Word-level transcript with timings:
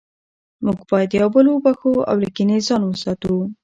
موږ 0.65 0.79
باید 0.91 1.11
یو 1.21 1.27
بل 1.35 1.45
وبخښو 1.49 1.93
او 2.09 2.15
له 2.23 2.29
کینې 2.35 2.57
ځان 2.67 2.81
وساتو 2.85 3.33